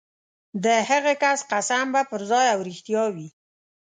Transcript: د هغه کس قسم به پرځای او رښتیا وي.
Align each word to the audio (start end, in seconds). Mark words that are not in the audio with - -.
د 0.63 0.65
هغه 0.89 1.13
کس 1.23 1.39
قسم 1.51 1.85
به 1.93 2.01
پرځای 2.11 2.45
او 2.53 2.59
رښتیا 2.69 3.03
وي. 3.15 3.27